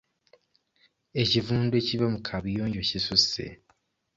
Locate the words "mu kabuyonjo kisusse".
2.13-3.45